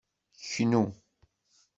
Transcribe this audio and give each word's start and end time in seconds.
Knnu! 0.47 0.81